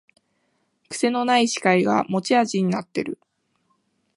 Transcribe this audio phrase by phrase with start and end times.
[0.89, 3.19] くせのない司会が持ち味になってる